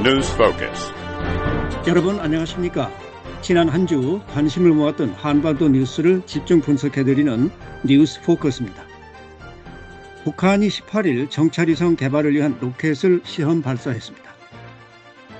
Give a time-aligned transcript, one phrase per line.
[0.00, 0.92] News Focus.
[1.86, 2.90] 여러분 안녕하십니까?
[3.42, 7.50] 지난 한 주 관심을 모았던 한반도 뉴스를 집중 분석해 드리는
[7.84, 8.84] 뉴스 포커스입니다.
[10.24, 14.28] 북한이 18일 정찰위성 개발을 위한 로켓을 시험 발사했습니다.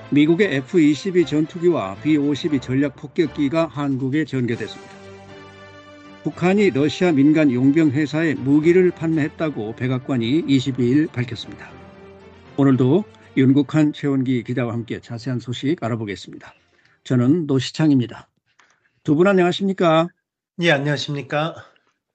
[0.09, 4.91] 미국의 F-22 전투기와 B-52 전략 폭격기가 한국에 전개됐습니다.
[6.23, 11.69] 북한이 러시아 민간 용병 회사에 무기를 판매했다고 백악관이 22일 밝혔습니다.
[12.57, 13.05] 오늘도
[13.37, 16.53] 윤국한 최원기 기자와 함께 자세한 소식 알아보겠습니다.
[17.03, 18.27] 저는 노시창입니다.
[19.03, 20.07] 두 분 안녕하십니까?
[20.61, 21.55] 예, 안녕하십니까?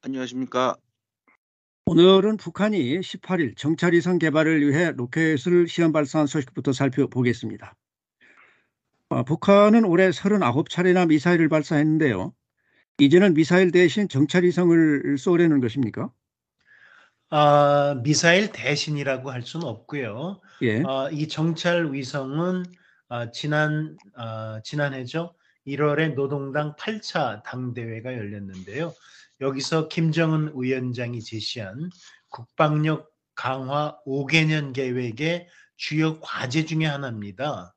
[0.03, 0.77] 안녕하십니까?
[1.87, 7.75] 오늘은 북한이 18일 정찰위성 개발을 위해 로켓을 시험 발사한 소식부터 살펴보겠습니다.
[9.11, 12.33] 어, 북한은 올해 39차례나 미사일을 발사했는데요.
[12.99, 16.11] 이제는 미사일 대신 정찰위성을 쏘려는 것입니까?
[17.31, 20.41] 아, 미사일 대신이라고 할 수는 없고요.
[20.65, 20.83] 예.
[20.87, 22.65] 아, 이 정찰 위성은
[23.09, 25.35] 아, 지난 아, 지난해죠.
[25.67, 28.95] 1월에 노동당 8차 당대회가 열렸는데요.
[29.43, 31.91] 여기서 김정은 위원장이 제시한
[32.31, 37.75] 국방력 강화 5개년 계획의 주요 과제 중의 하나입니다.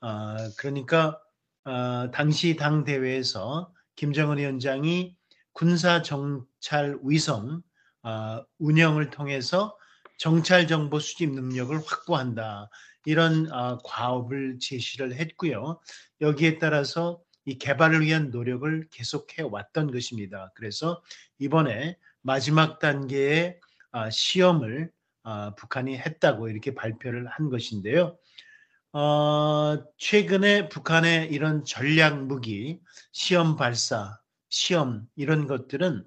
[0.00, 1.18] 아, 그러니까
[1.64, 5.16] 아, 당시 당 대회에서 김정은 위원장이
[5.54, 7.62] 군사 정찰 위성
[8.02, 9.77] 아, 운영을 통해서
[10.18, 12.68] 정찰 정보 수집 능력을 확보한다.
[13.06, 15.80] 이런 아, 과업을 제시를 했고요.
[16.20, 20.52] 여기에 따라서 이 개발을 위한 노력을 계속해 왔던 것입니다.
[20.54, 21.02] 그래서
[21.38, 23.58] 이번에 마지막 단계의
[23.92, 24.90] 아, 시험을
[25.22, 28.18] 아, 북한이 했다고 이렇게 발표를 한 것인데요.
[28.92, 32.80] 어, 최근에 북한의 이런 전략 무기,
[33.12, 36.04] 시험 발사, 시험 이런 것들은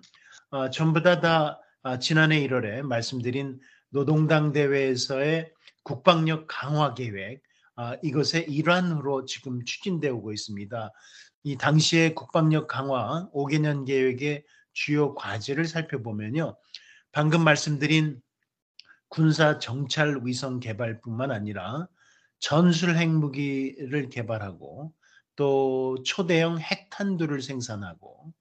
[0.49, 3.59] 어, 전부 다, 다 아, 지난해 1월에 말씀드린
[3.92, 5.52] 노동당 대회에서의
[5.84, 7.44] 국방력 강화 계획
[7.75, 10.91] 아, 이것의 일환으로 지금 추진되어 오고 있습니다.
[11.44, 16.57] 이 당시의 국방력 강화 5개년 계획의 주요 과제를 살펴보면요.
[17.12, 18.22] 방금 말씀드린
[19.09, 21.88] 군사 정찰 위성 개발뿐만 아니라
[22.40, 24.94] 전술 핵무기를 개발하고
[25.35, 28.34] 또 초대형 핵탄두를 생산하고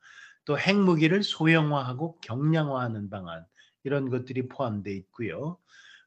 [0.45, 3.45] 또 핵무기를 소형화하고 경량화하는 방안
[3.85, 5.59] 이런 것들이 포함되어 있고요.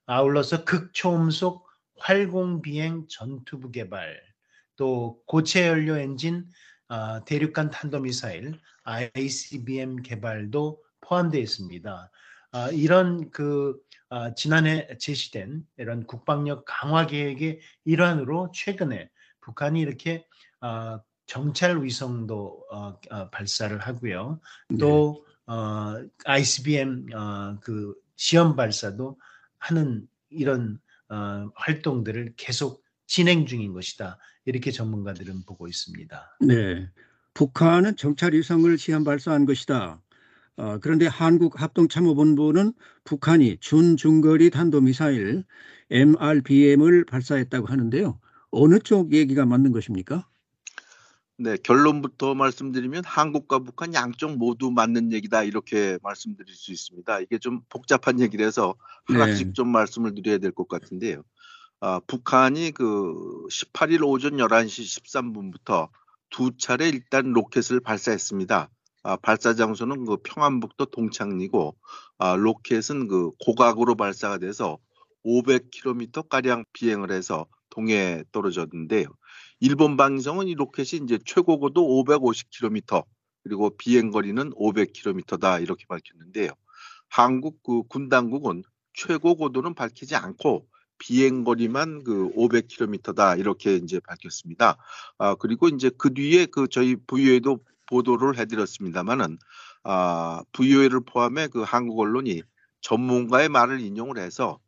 [0.06, 1.68] 아울러서 극초음속
[1.98, 4.22] 활공 비행 전투부 개발,
[4.76, 6.46] 또 고체 연료 엔진
[6.90, 12.12] 아, 대륙간 탄도미사일 ICBM 개발도 포함되어 있습니다.
[12.52, 13.80] 아, 이런 그
[14.10, 19.10] 아, 지난해 제시된 이런 국방력 강화 계획의 일환으로 최근에
[19.42, 20.26] 북한이 이렇게
[21.26, 24.40] 정찰 위성도 어, 어, 발사를 하고요.
[24.80, 25.33] 또 네.
[25.46, 25.96] 어,
[26.26, 29.20] ICBM 어, 그 시험 발사도
[29.58, 34.18] 하는 이런 어, 활동들을 계속 진행 중인 것이다.
[34.46, 36.38] 이렇게 전문가들은 보고 있습니다.
[36.42, 36.90] 네.
[37.34, 40.02] 북한은 정찰 위성을 시험 발사한 것이다.
[40.56, 42.74] 어, 그런데 한국 합동참모본부는
[43.06, 45.44] 북한이 준중거리 탄도미사일
[45.90, 48.20] MRBM을 발사했다고 하는데요.
[48.52, 50.28] 어느 쪽 얘기가 맞는 것입니까?
[51.38, 57.20] 네, 결론부터 말씀드리면 한국과 북한 양쪽 모두 맞는 얘기다 이렇게 말씀드릴 수 있습니다.
[57.22, 59.54] 이게 좀 복잡한 얘기라서 하나씩 네.
[59.54, 61.24] 좀 말씀을 드려야 될 것 같은데요.
[61.80, 65.90] 아, 북한이 그 18일 오전 11시 13분부터
[66.30, 68.70] 두 차례 일단 로켓을 발사했습니다.
[69.04, 71.76] 아, 발사 장소는 그 평안북도 동창리고
[72.20, 74.78] 아, 로켓은 그 고각으로 발사가 돼서
[75.26, 79.08] 500km 가량 비행을 해서 동해에 떨어졌는데요.
[79.66, 83.06] 일본 방송은 이 로켓이 이제 최고 고도 550km
[83.44, 86.52] 그리고 비행 거리는 500km다 이렇게 밝혔는데요.
[87.08, 88.64] 한국 그 군 당국은
[88.94, 94.76] 최고 고도는 밝히지 않고 비행 거리만 그 500km다 이렇게 이제 밝혔습니다.
[95.18, 99.38] 아 그리고 이제 그 뒤에 그 저희 VOA도 보도를 해드렸습니다만은
[99.84, 102.42] 아 VOA를 포함해 그 한국 언론이
[102.82, 104.60] 전문가의 말을 인용을 해서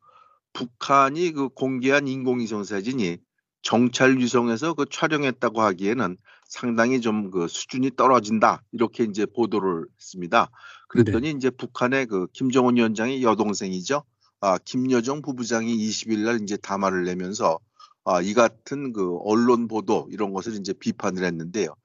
[0.53, 3.24] 북한이 그 공개한 인공위성 사진이
[3.65, 6.17] 정찰 위성에서 그 촬영했다고 하기에는
[6.47, 10.51] 상당히 좀 그 수준이 떨어진다 이렇게 이제 보도를 했습니다.
[10.87, 11.37] 그랬더니 네.
[11.37, 14.03] 이제 북한의 그 김정은 위원장의 여동생이죠.
[14.41, 17.59] 아, 김여정 부부장이 20일 날 이제 담화를 내면서
[18.03, 21.75] 아, 이 같은 그 언론 보도 이런 것을 이제 비판을 했는데요.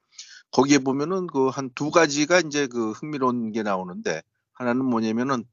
[0.51, 4.21] 거기에 보면은 그 한 두 가지가 이제 그 흥미로운 게 나오는데
[4.53, 5.45] 하나는 뭐냐면은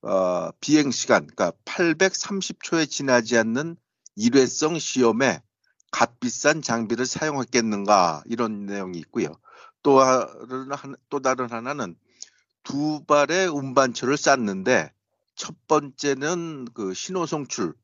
[0.00, 3.76] 어, 비행 시간 그러니까 830초에 지나지 않는
[4.16, 5.42] 일회성 시험에
[5.94, 9.28] 값비싼 장비를 사용했겠는가 이런 내용이 있고요.
[9.84, 11.94] 또 다른, 또 다른 하나는
[12.64, 14.90] 두 발의 운반처를 쌌는데
[15.36, 17.74] 첫 번째는 그 신호 송출을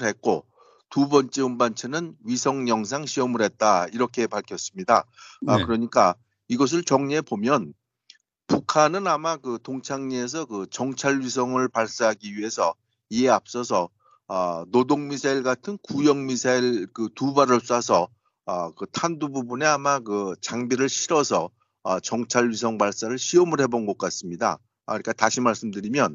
[0.00, 0.46] 했고
[0.88, 5.04] 두 번째 운반체는 위성 영상 시험을 했다 이렇게 밝혔습니다.
[5.46, 5.64] 아, 네.
[5.64, 6.14] 그러니까
[6.48, 7.74] 이것을 정리해 보면
[8.46, 12.74] 북한은 아마 그 동창리에서 그 정찰 위성을 발사하기 위해서
[13.10, 13.90] 이에 앞서서
[14.32, 18.08] 아, 노동 미사일 같은 구형 미사일 그 두 발을 쏴서
[18.46, 21.50] 아, 그 탄두 부분에 아마 그 장비를 실어서
[21.82, 24.58] 아, 정찰 위성 발사를 시험을 해본 것 같습니다.
[24.86, 26.14] 아, 그러니까 다시 말씀드리면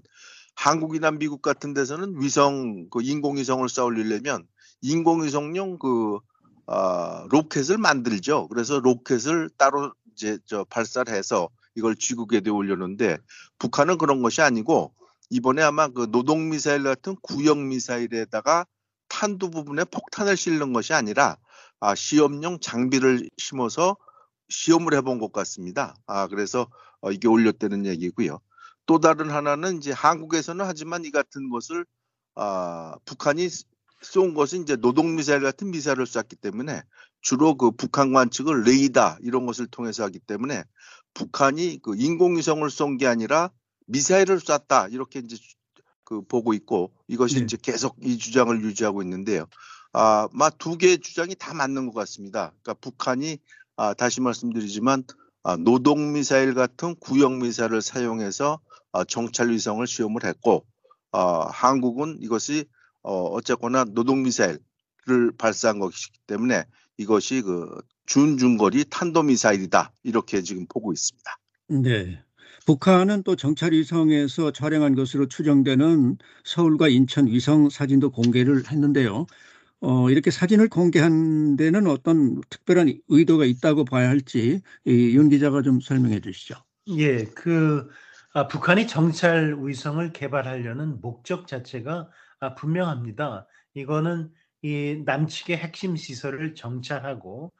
[0.56, 4.46] 한국이나 미국 같은 데서는 위성 그 인공위성을 쏴올리려면
[4.82, 6.20] 인공위성용 그
[6.68, 8.48] 아, 로켓을 만들죠.
[8.48, 13.18] 그래서 로켓을 따로 이제 저 발사를 해서 이걸 지구궤도에 올려놓는데
[13.60, 14.94] 북한은 그런 것이 아니고
[15.30, 18.66] 이번에 아마 그 노동 미사일 같은 구형 미사일에다가
[19.10, 21.38] 탄두 부분에 폭탄을 실는 것이 아니라
[21.80, 23.98] 아, 시험용 장비를 심어서
[24.50, 25.96] 시험을 해본 것 같습니다.
[26.06, 26.68] 아 그래서
[27.02, 28.40] 어, 이게 올렸다는 얘기고요.
[28.86, 31.86] 또 다른 하나는 이제 한국에서는 하지만 이 같은 것을
[32.36, 33.50] 아, 북한이
[34.02, 36.82] 쏜 것은 이제 노동 미사일 같은 미사일을 쐈기 때문에
[37.22, 40.64] 주로 그 북한 관측을 레이더 이런 것을 통해서 하기 때문에
[41.16, 43.50] 북한이 그 인공위성을 쏜 게 아니라
[43.86, 45.38] 미사일을 쐈다 이렇게 이제
[46.04, 47.42] 그 보고 있고 이것이 네.
[47.44, 49.48] 이제 계속 이 주장을 유지하고 있는데요.
[49.94, 52.52] 아, 막두 개의 주장이 다 맞는 것 같습니다.
[52.62, 53.38] 그러니까 북한이
[53.78, 55.04] 아, 다시 말씀드리지만
[55.44, 58.60] 아, 노동 미사일 같은 구형 미사일을 사용해서
[58.92, 60.66] 아, 정찰 위성을 시험을 했고
[61.12, 62.66] 아, 한국은 이것이
[63.04, 64.60] 어, 어쨌거나 노동 미사일을
[65.38, 66.66] 발사한 것이기 때문에
[66.98, 71.38] 이것이 그 준중거리 탄도 미사일이다 이렇게 지금 보고 있습니다.
[71.70, 72.24] 네.
[72.66, 79.28] 북한은 또 정찰 위성에서 촬영한 것으로 추정되는 서울과 인천 위성 사진도 공개를 했는데요.
[79.82, 86.22] 어, 이렇게 사진을 공개한 데는 어떤 특별한 의도가 있다고 봐야 할지 이윤 기자가 좀 설명해
[86.22, 86.56] 주시죠.
[86.98, 87.90] 예, 그
[88.34, 92.10] 아, 북한이 정찰 위성을 개발하려는 목적 자체가
[92.40, 93.48] 아, 분명합니다.
[93.74, 94.32] 이거는
[94.62, 97.52] 이 남측의 핵심 시설을 정찰하고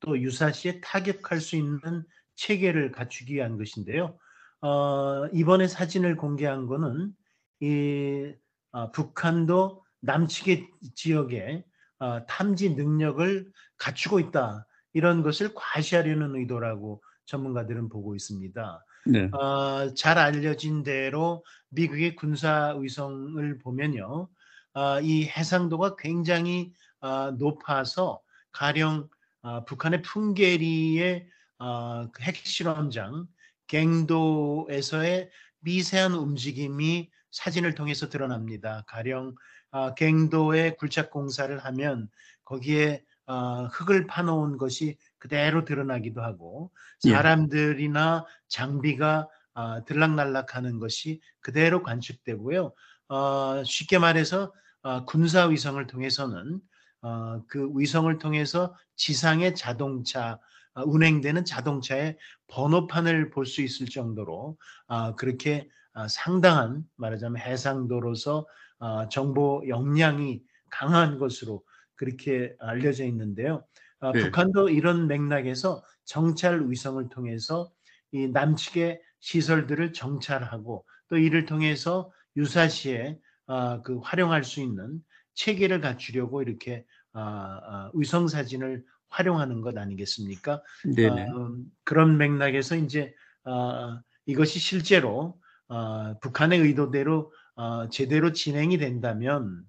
[0.00, 2.04] 또 유사시에 타격할 수 있는
[2.36, 4.18] 체계를 갖추기 위한 것인데요.
[4.64, 7.12] 어, 이번에 사진을 공개한 거는
[7.60, 8.32] 이
[8.72, 11.62] 아, 북한도 남측의 지역에
[11.98, 18.84] 아, 탐지 능력을 갖추고 있다 이런 것을 과시하려는 의도라고 전문가들은 보고 있습니다.
[19.06, 19.28] 네.
[19.32, 24.28] 어, 잘 알려진 대로 미국의 군사 위성을 보면요,
[24.72, 29.10] 어, 이 해상도가 굉장히 어, 높아서 가령
[29.42, 31.28] 어, 북한의 풍계리의
[31.58, 33.26] 어, 그 핵실험장
[33.66, 35.30] 갱도에서의
[35.60, 38.84] 미세한 움직임이 사진을 통해서 드러납니다.
[38.86, 39.34] 가령
[39.70, 42.08] 어, 갱도에 굴착 공사를 하면
[42.44, 46.70] 거기에 어, 흙을 파놓은 것이 그대로 드러나기도 하고
[47.06, 47.10] 예.
[47.10, 52.72] 사람들이나 장비가 아, 들락날락하는 것이 그대로 관측되고요.
[53.08, 54.52] 어, 쉽게 말해서
[54.82, 56.60] 어, 군사 위성을 통해서는
[57.02, 60.38] 어, 그 위성을 통해서 지상의 자동차 어,
[60.82, 62.18] 운행되는 자동차의
[62.48, 64.56] 번호판을 볼 수 있을 정도로
[64.86, 68.46] 아, 그렇게 아, 상당한 말하자면 해상도로서
[68.80, 71.62] 아, 정보 역량이 강한 것으로
[71.94, 73.64] 그렇게 알려져 있는데요.
[74.00, 74.20] 아, 네.
[74.20, 77.70] 북한도 이런 맥락에서 정찰 위성을 통해서
[78.12, 85.00] 이 남측의 시설들을 정찰하고 또 이를 통해서 유사시에 아, 그 활용할 수 있는
[85.34, 88.84] 체계를 갖추려고 이렇게 아, 아, 위성 사진을
[89.14, 90.62] 활용하는 것 아니겠습니까?
[90.84, 91.22] 네네.
[91.22, 99.62] 아, 음, 그런 맥락에서 이제 아, 이것이 실제로 아, 북한의 의도대로 아, 제대로 진행이 된다면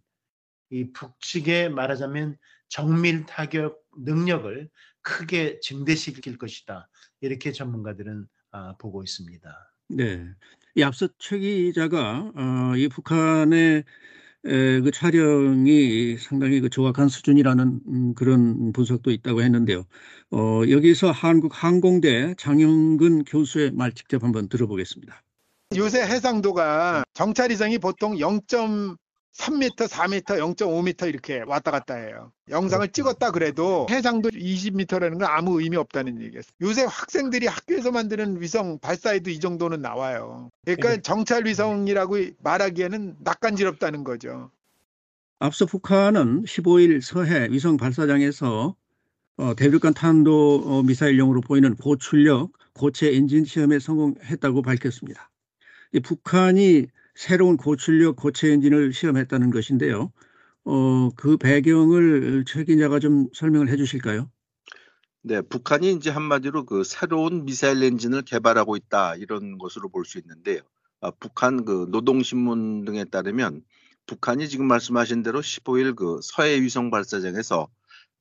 [0.71, 2.37] 이 북측의 말하자면
[2.69, 4.69] 정밀 타격 능력을
[5.01, 6.89] 크게 증대시킬 것이다.
[7.21, 9.73] 이렇게 전문가들은 아, 보고 있습니다.
[9.89, 10.25] 네.
[10.73, 13.83] 이 앞서 최 기자가 어, 이 북한의
[14.45, 19.85] 에, 그 촬영이 상당히 그 조악한 수준이라는 음, 그런 분석도 있다고 했는데요.
[20.31, 25.21] 어, 여기서 한국 항공대 장영근 교수의 말 직접 한번 들어보겠습니다.
[25.75, 28.19] 요새 해상도가 정찰위성이 보통
[29.37, 32.31] 0.3m, 4m, 0.5m 이렇게 왔다 갔다 해요.
[32.49, 36.41] 영상을 찍었다 그래도 해상도 20m라는 건 아무 의미 없다는 얘기예요.
[36.61, 40.49] 요새 학생들이 학교에서 만드는 위성 발사에도 이 정도는 나와요.
[40.63, 41.01] 그러니까 네.
[41.01, 44.51] 정찰 위성이라고 말하기에는 낯간지럽다는 거죠.
[45.39, 48.75] 앞서 북한은 15일 서해 위성 발사장에서
[49.37, 55.29] 어, 대륙간 탄도 어, 미사일용으로 보이는 고출력 고체 엔진 시험에 성공했다고 밝혔습니다.
[55.91, 60.11] 이 북한이 새로운 고출력 고체 엔진을 시험했다는 것인데요.
[60.65, 64.29] 어, 그 배경을 최 기자가 좀 설명을 해 주실까요?
[65.21, 70.61] 네, 북한이 이제 한마디로 그 새로운 미사일 엔진을 개발하고 있다 이런 것으로 볼 수 있는데요.
[71.01, 73.63] 아, 북한 그 노동신문 등에 따르면
[74.05, 77.67] 북한이 지금 말씀하신 대로 15일 그 서해 위성 발사장에서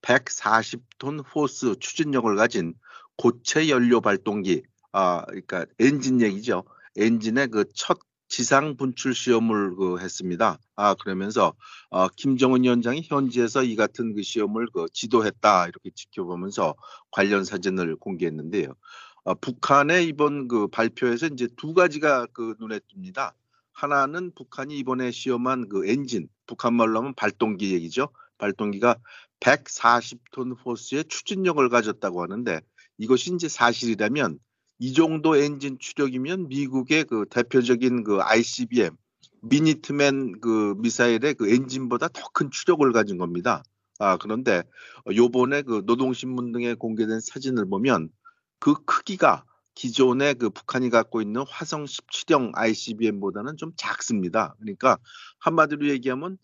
[0.02, 2.74] 140톤 호스 추진력을 가진
[3.16, 6.64] 고체 연료 발동기, 아, 그러니까 엔진 얘기죠.
[6.96, 7.98] 엔진의 그 첫
[8.37, 10.59] 지상 분출 시험을 그 했습니다.
[10.75, 11.55] 아, 그러면서
[11.88, 16.75] 어, 김정은 위원장이 현지에서 이 같은 그 시험을 그 지도했다 이렇게 지켜보면서
[17.12, 18.75] 관련 사진을 공개했는데요.
[19.23, 23.35] 어, 북한의 이번 그 발표에서 이제 두 가지가 그 눈에 띕니다.
[23.71, 28.09] 하나는 북한이 이번에 시험한 그 엔진, 북한 말로 하면 발동기 얘기죠.
[28.38, 28.97] 발동기가
[29.38, 32.62] 140톤 호스의 추진력을 가졌다고 하는데
[32.99, 34.41] 이것이 이제 사실이라면
[34.85, 38.95] 이 정도 엔진 추력이면 미국의 그 대표적인 그 ICBM
[39.41, 43.62] 미니트맨 그 미사일의 그 엔진보다 더 큰 추력을 가진 겁니다.
[43.99, 44.62] 아 그런데
[45.11, 48.11] 요번에 그 노동신문 등에 공개된 사진을 보면
[48.59, 54.55] 그 크기가 기존의 그 북한이 갖고 있는 화성 17형 ICBM보다는 좀 작습니다.
[54.59, 54.99] 그러니까
[55.38, 56.37] 한마디로 얘기하면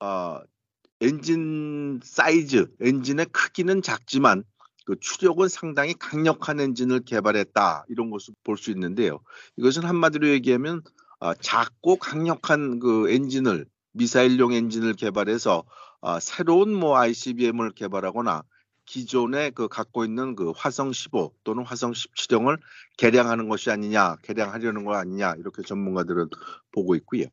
[0.00, 0.40] 어,
[1.00, 4.42] 엔진 사이즈, 엔진의 크기는 작지만
[4.84, 9.20] 그 추력은 상당히 강력한 엔진을 개발했다 이런 것을 볼 수 있는데요.
[9.56, 10.82] 이것은 한마디로 얘기하면
[11.20, 15.64] 어, 작고 강력한 그 엔진을 미사일용 엔진을 개발해서
[16.00, 18.42] 어, 새로운 뭐 ICBM을 개발하거나
[18.86, 22.58] 기존에 그 갖고 있는 그 화성 15 또는 화성 17형을
[22.98, 26.28] 개량하는 것이 아니냐, 개량하려는 거 아니냐 이렇게 전문가들은
[26.72, 27.24] 보고 있고요.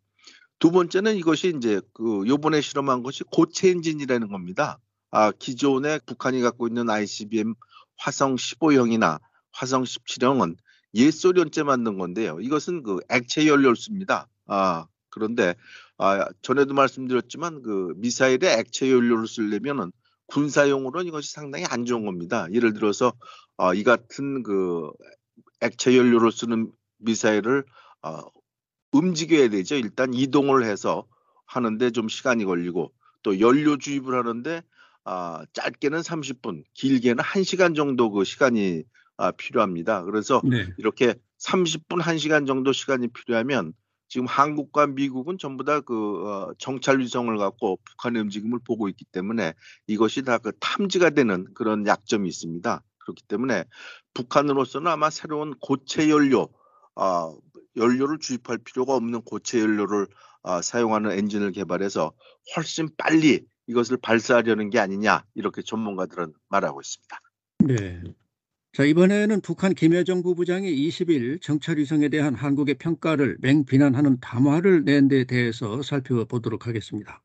[0.59, 4.79] 두 번째는 이것이 이제 그 요번에 실험한 것이 고체 엔진이라는 겁니다.
[5.11, 7.53] 아, 기존에 북한이 갖고 있는 ICBM
[7.97, 9.19] 화성 15형이나
[9.51, 10.55] 화성 17형은
[10.93, 12.39] 옛소련째 만든 건데요.
[12.39, 14.27] 이것은 그 액체 연료를 씁니다.
[14.47, 15.55] 아, 그런데
[15.97, 19.91] 아, 전에도 말씀드렸지만 그 미사일에 액체 연료를 쓰려면은
[20.27, 22.47] 군사용으로는 이것이 상당히 안 좋은 겁니다.
[22.53, 23.13] 예를 들어서
[23.57, 24.89] 어, 이 같은 그
[25.59, 27.65] 액체 연료를 쓰는 미사일을
[28.01, 28.21] 어,
[28.93, 29.75] 움직여야 되죠.
[29.75, 31.05] 일단 이동을 해서
[31.45, 34.63] 하는데 좀 시간이 걸리고 또 연료 주입을 하는데
[35.03, 38.83] 아, 짧게는 30분, 길게는 1시간 정도 그 시간이
[39.17, 40.03] 아, 필요합니다.
[40.03, 40.67] 그래서 네.
[40.77, 43.73] 이렇게 30분, 1시간 정도 시간이 필요하면
[44.07, 49.53] 지금 한국과 미국은 전부 다그 어, 정찰 위성을 갖고 북한의 움직임을 보고 있기 때문에
[49.87, 52.83] 이것이 다 그 탐지가 되는 그런 약점이 있습니다.
[52.97, 53.63] 그렇기 때문에
[54.13, 56.49] 북한으로서는 아마 새로운 고체 연료,
[56.95, 57.37] 어,
[57.77, 60.07] 연료를 주입할 필요가 없는 고체 연료를
[60.43, 62.11] 어, 사용하는 엔진을 개발해서
[62.55, 67.19] 훨씬 빨리 이것을 발사하려는 게 아니냐 이렇게 전문가들은 말하고 있습니다.
[67.67, 68.01] 네.
[68.73, 75.25] 자, 이번에는 북한 김여정 부부장이 20일 정찰 위성에 대한 한국의 평가를 맹비난하는 담화를 낸 데
[75.25, 77.21] 대해서 살펴보도록 하겠습니다.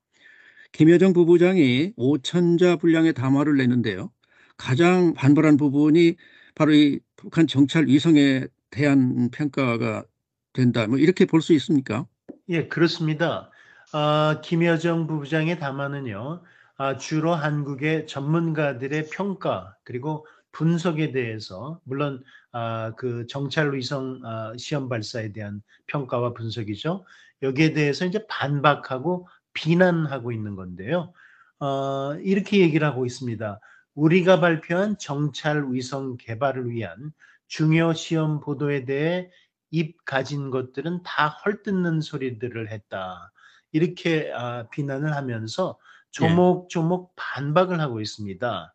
[0.73, 4.11] 김여정 부부장이 5천자 분량의 담화를 냈는데요.
[4.57, 6.17] 가장 반발한 부분이
[6.55, 10.05] 바로 이 북한 정찰 위성에 대한 평가가
[10.53, 10.87] 된다.
[10.89, 12.07] 뭐 이렇게 볼 수 있습니까?
[12.49, 13.51] 예, 그렇습니다.
[13.93, 16.43] 아, 김여정 부부장의 담화는요,
[16.77, 24.89] 아, 주로 한국의 전문가들의 평가 그리고 분석에 대해서 물론 아, 그 정찰 위성 아, 시험
[24.89, 27.05] 발사에 대한 평가와 분석이죠.
[27.43, 31.13] 여기에 대해서 이제 반박하고 비난하고 있는 건데요.
[31.61, 33.61] 어, 이렇게 얘기를 하고 있습니다.
[33.95, 37.13] 우리가 발표한 정찰 위성 개발을 위한
[37.47, 39.31] 중요 시험 보도에 대해
[39.71, 43.33] 입 가진 것들은 다 헐뜯는 소리들을 했다.
[43.77, 45.79] 이렇게 아, 비난을 하면서
[46.11, 48.73] 조목조목 반박을 하고 있습니다.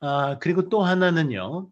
[0.00, 1.68] 아, 그리고 또 하나는요.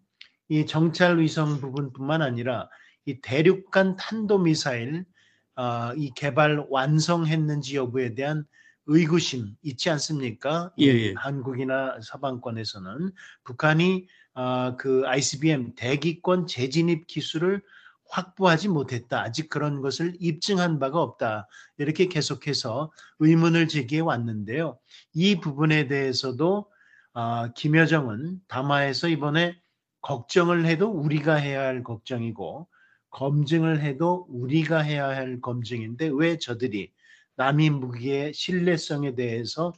[0.49, 2.68] 이 정찰 위성 부분뿐만 아니라
[3.06, 5.06] 이 대륙간 탄도 미사일
[5.54, 8.45] 아, 이 개발 완성했는지 여부에 대한
[8.85, 10.71] 의구심 있지 않습니까?
[10.78, 11.14] 예, 예.
[11.16, 13.11] 한국이나 서방권에서는
[13.45, 17.62] 북한이 아, 그 ICBM 대기권 재진입 기술을
[18.10, 19.20] 확보하지 못했다.
[19.20, 21.48] 아직 그런 것을 입증한 바가 없다.
[21.78, 24.78] 이렇게 계속해서 의문을 제기해 왔는데요.
[25.12, 26.70] 이 부분에 대해서도
[27.12, 29.58] 아, 김여정은 담화에서 이번에
[30.02, 32.68] 걱정을 해도 우리가 해야 할 걱정이고
[33.10, 36.92] 검증을 해도 우리가 해야 할 검증인데 왜 저들이
[37.36, 39.72] 남이 무기의 신뢰성에 대해서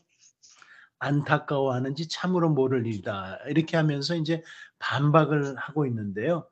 [0.99, 3.39] 안타까워하는지 참으로 모를 일이다.
[3.47, 4.43] 이렇게 하면서 이제
[4.81, 6.49] 반박을 하고 있는데요.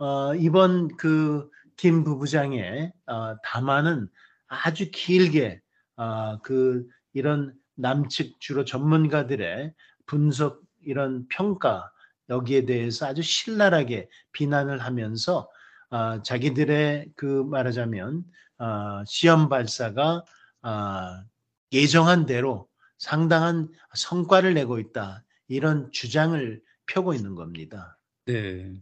[0.00, 1.48] 어, 이번 그
[1.80, 4.10] 김 부부장의 어, 담화는
[4.48, 5.62] 아주 길게
[5.96, 9.72] 어, 그 이런 남측 주로 전문가들의
[10.04, 11.90] 분석 이런 평가
[12.28, 15.48] 여기에 대해서 아주 신랄하게 비난을 하면서
[15.88, 18.24] 어, 자기들의 그 말하자면
[18.58, 20.22] 어, 시험 발사가
[20.60, 21.24] 어,
[21.72, 27.96] 예정한 대로 상당한 성과를 내고 있다 이런 주장을 펴고 있는 겁니다.
[28.26, 28.74] 네.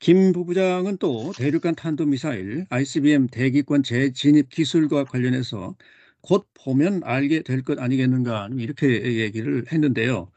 [0.00, 5.76] 김 부부장은 또 대륙간 탄도미사일 ICBM 대기권 재진입 기술과 관련해서
[6.20, 10.30] 곧 보면 알게 될 것 아니겠는가 이렇게 얘기를 했는데요.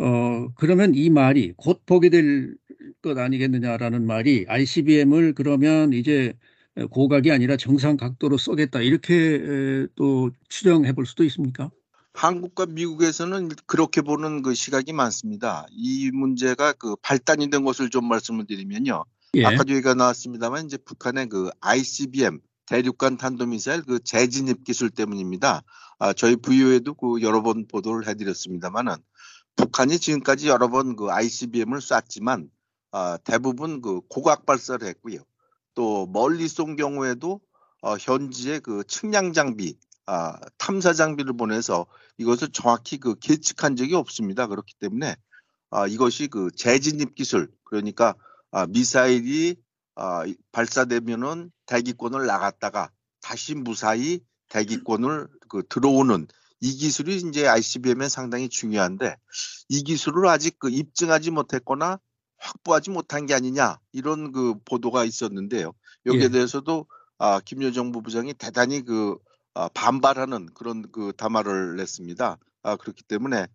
[0.00, 2.56] 어, 그러면 이 말이 곧 보게 될
[3.02, 6.34] 것 아니겠느냐라는 말이 ICBM을 그러면 이제
[6.90, 11.70] 고각이 아니라 정상 각도로 쏘겠다 이렇게 또 추정해 볼 수도 있습니까?
[12.18, 15.66] 한국과 미국에서는 그렇게 보는 그 시각이 많습니다.
[15.70, 19.04] 이 문제가 그 발단이 된 것을 좀 말씀을 드리면요.
[19.34, 19.44] 예.
[19.44, 25.62] 아까도 얘기가 나왔습니다만 이제 북한의 그 ICBM 대륙간 탄도미사일 그 재진입 기술 때문입니다.
[26.00, 28.96] 아, 저희 VO에도 그 여러 번 보도를 해드렸습니다만은
[29.54, 32.50] 북한이 지금까지 여러 번 그 ICBM을 쐈지만
[32.90, 35.20] 아, 대부분 그 고각 발사를 했고요.
[35.74, 37.40] 또 멀리 쏜 경우에도
[37.80, 39.78] 어, 현지의 그 측량 장비,
[40.10, 41.84] 아, 탐사 장비를 보내서
[42.16, 44.46] 이것을 정확히 그 계측한 적이 없습니다.
[44.46, 45.14] 그렇기 때문에
[45.70, 48.14] 아, 이것이 그 재진입 기술, 그러니까
[48.50, 49.56] 아, 미사일이
[49.96, 56.26] 아, 발사되면은 대기권을 나갔다가 다시 무사히 대기권을 그 들어오는
[56.60, 59.14] 이 기술이 이제 ICBM에 상당히 중요한데
[59.68, 62.00] 이 기술을 아직 그 입증하지 못했거나
[62.38, 65.74] 확보하지 못한 게 아니냐 이런 그 보도가 있었는데요.
[66.06, 66.28] 여기에 예.
[66.30, 66.86] 대해서도
[67.18, 69.27] 아, 김여정 부부장이 대단히 그 아,
[69.74, 72.38] 반발하는 그런 그 담화를 냈습니다.
[72.62, 73.46] 아, 그렇기 때문에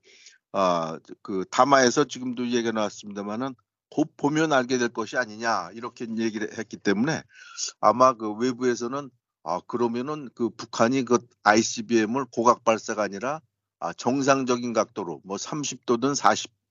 [0.51, 3.55] 아, 그 담화에서 지금도 얘기가 나왔습니다만은
[3.89, 7.21] 곧 보면 알게 될 것이 아니냐 이렇게 얘기를 했기 때문에
[7.79, 9.09] 아마 그 외부에서는
[9.43, 13.39] 아 그러면은 그 북한이 그 ICBM을 고각 발사가 아니라
[13.79, 16.15] 아, 정상적인 각도로 뭐 30도든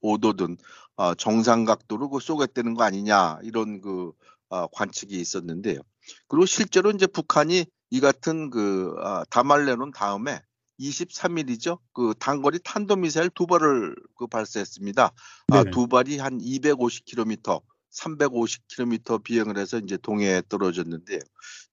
[0.03, 0.59] 45도든
[0.97, 4.13] 아, 정상 각도로 그 쏘겠다는 거 아니냐 이런 그
[4.51, 5.81] 아, 관측이 있었는데요.
[6.27, 10.41] 그리고 실제로 이제 북한이 이 같은 그 아, 담화를 내놓은 다음에
[10.81, 11.79] 23일이죠.
[11.93, 15.13] 그 단거리 탄도미사일 두 발을 그 발사했습니다.
[15.49, 17.61] 아, 두 발이 한 250km,
[17.93, 21.21] 350km 비행을 해서 이제 동해에 떨어졌는데요.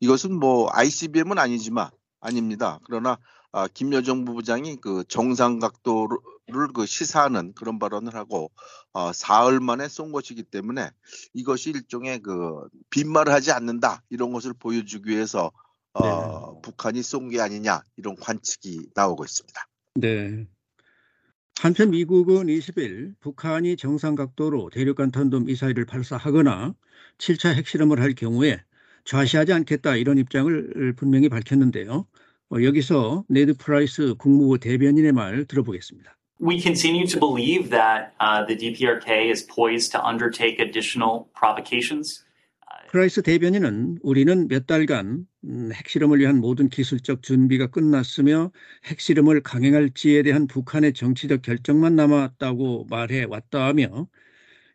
[0.01, 2.81] 이것은 뭐 ICBM은 아니지만 아닙니다.
[2.83, 3.17] 그러나
[3.53, 6.17] 아, 김여정 부부장이 그 정상 각도를
[6.75, 8.51] 그 시사하는 그런 발언을 하고
[8.91, 10.91] 어, 사흘 만에 쏜 것이기 때문에
[11.33, 15.53] 이것이 일종의 그 빈말을 하지 않는다 이런 것을 보여주기 위해서
[15.93, 16.61] 어, 네.
[16.61, 19.67] 북한이 쏜 게 아니냐 이런 관측이 나오고 있습니다.
[19.95, 20.45] 네.
[21.59, 26.73] 한편 미국은 20일 북한이 정상 각도로 대륙간 탄도 미사일을 발사하거나
[27.17, 28.61] 7차 핵실험을 할 경우에
[29.03, 32.05] 좌시하지 않겠다 이런 입장을 분명히 밝혔는데요.
[32.51, 36.15] 어, 여기서 네드 프라이스 국무부 대변인의 말 들어보겠습니다.
[36.41, 42.23] We continue to believe that uh, the DPRK is poised to undertake additional provocations.
[42.91, 48.51] 프라이스 대변인은 우리는 몇 달간 음, 핵실험을 위한 모든 기술적 준비가 끝났으며
[48.85, 54.07] 핵실험을 강행할지에 대한 북한의 정치적 결정만 남았다고 말해 왔다며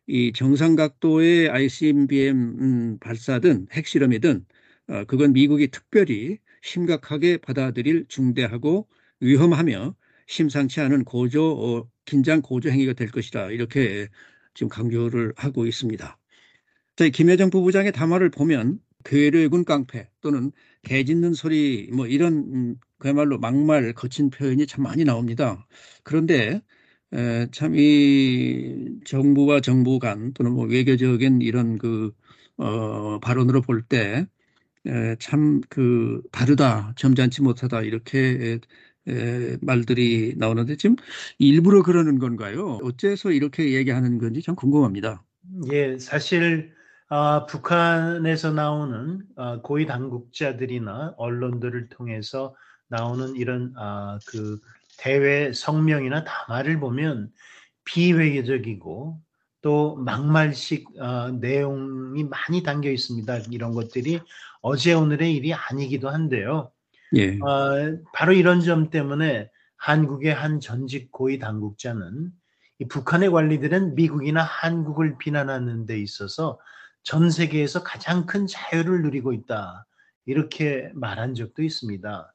[0.07, 4.47] 이 정상각도의 ICBM 음, 발사든 핵실험이든
[4.89, 8.89] 어, 그건 미국이 특별히 심각하게 받아들일 중대하고
[9.21, 9.97] 위험하며
[10.29, 11.43] 심상치 않은 고조
[11.81, 14.09] 어, 긴장 고조 행위가 될 것이다 이렇게
[14.55, 16.19] 지금 강조를 하고 있습니다.
[16.97, 20.53] 저희 김여정 부부장의 담화를 보면 괴뢰군 깡패 또는
[20.83, 25.67] 개 짖는 소리 뭐 이런 음, 그야말로 막말 거친 표현이 참 많이 나옵니다.
[26.05, 26.61] 그런데
[27.53, 32.13] 참 이 정부와 정부 간 또는 뭐 외교적인 이런 그
[32.57, 34.27] 어, 발언으로 볼 때
[35.19, 38.59] 참 그 다르다 점잖지 못하다 이렇게
[39.09, 40.97] 에, 말들이 나오는데 지금
[41.39, 42.79] 일부러 그러는 건가요?
[42.83, 45.25] 어째서 이렇게 얘기하는 건지 참 궁금합니다.
[45.73, 46.74] 예, 사실
[47.17, 52.57] 아, 북한에서 나오는 아, 고위 당국자들이나 언론들을 통해서
[52.89, 54.59] 나오는 이런 아, 그
[54.99, 57.31] 대외 성명이나 담화를 보면
[57.85, 59.21] 비회계적이고
[59.63, 63.43] 또 막말식 어, 내용이 많이 담겨 있습니다.
[63.53, 64.21] 이런 것들이
[64.61, 66.73] 어제 오늘의 일이 아니기도 한데요.
[67.15, 67.39] 예.
[67.39, 72.33] 어, 바로 이런 점 때문에 한국의 한 전직 고위 당국자는
[72.81, 76.59] 이 북한의 관리들은 미국이나 한국을 비난하는 데 있어서
[77.05, 79.87] 전 세계에서 가장 큰 자유를 누리고 있다.
[80.27, 82.35] 이렇게 말한 적도 있습니다.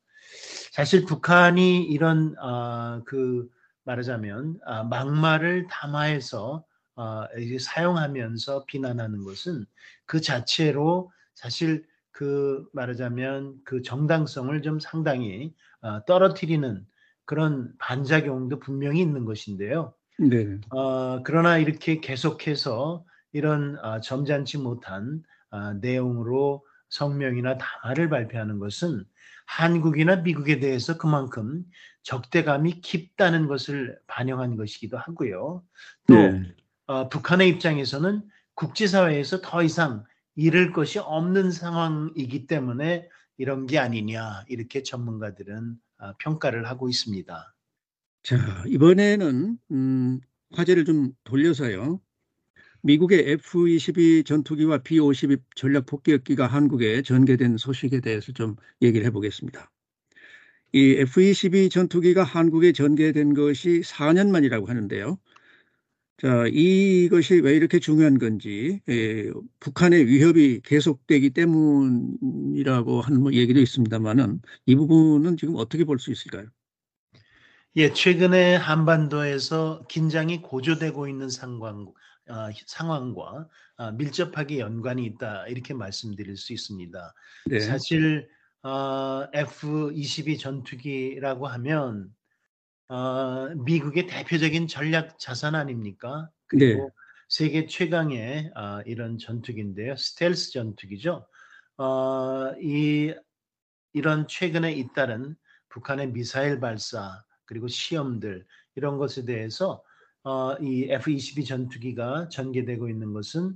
[0.72, 3.50] 사실 북한이 이런 어, 그
[3.84, 6.64] 말하자면 어, 막말을 담화해서
[6.96, 7.24] 어,
[7.60, 9.66] 사용하면서 비난하는 것은
[10.06, 16.86] 그 자체로 사실 그 말하자면 그 정당성을 좀 상당히 어, 떨어뜨리는
[17.26, 19.94] 그런 반작용도 분명히 있는 것인데요.
[20.20, 20.60] 네.
[20.70, 29.06] 어, 그러나 이렇게 계속해서 이런 어, 점잖지 못한 어, 내용으로 성명이나 담화를 발표하는 것은
[29.46, 31.66] 한국이나 미국에 대해서 그만큼
[32.04, 35.64] 적대감이 깊다는 것을 반영한 것이기도 하고요.
[36.08, 36.56] 또 네.
[36.88, 38.24] 어, 북한의 입장에서는
[38.56, 40.04] 국제사회에서 더 이상
[40.36, 47.56] 잃을 것이 없는 상황이기 때문에 이런 게 아니냐 이렇게 전문가들은 아, 평가를 하고 있습니다.
[48.24, 50.20] 자, 이번에는 음,
[50.52, 52.00] 화제를 좀 돌려서요.
[52.82, 59.72] 미국의 F-22 전투기와 B-52 전략 폭격기가 한국에 전개된 소식에 대해서 좀 얘기를 해보겠습니다.
[60.74, 65.18] 이 F-22 전투기가 한국에 전개된 것이 4년 만이라고 하는데요.
[66.18, 74.42] 자, 이것이 왜 이렇게 중요한 건지, 예, 북한의 위협이 계속되기 때문이라고 하는 뭐 얘기도 있습니다만은
[74.66, 76.48] 이 부분은 지금 어떻게 볼 수 있을까요?
[77.76, 81.94] 예, 최근에 한반도에서 긴장이 고조되고 있는 상황, 어,
[82.66, 87.14] 상황과 어, 밀접하게 연관이 있다 이렇게 말씀드릴 수 있습니다.
[87.48, 87.60] 네.
[87.60, 88.30] 사실
[88.64, 92.14] 어, F-22 전투기라고 하면
[92.90, 96.30] 어, 미국의 대표적인 전략 자산 아닙니까?
[96.48, 96.90] 그리고 네.
[97.30, 99.96] 세계 최강의 어, 이런 전투기인데요.
[99.96, 101.28] 스텔스 전투기죠.
[101.78, 103.14] 어, 이
[103.94, 105.36] 이런 최근에 잇따른
[105.70, 109.84] 북한의 미사일 발사 그리고 시험들 이런 것에 대해서
[110.24, 113.54] 어, 이 F-22 전투기가 전개되고 있는 것은